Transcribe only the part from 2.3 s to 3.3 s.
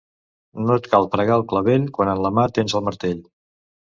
mà tens el martell.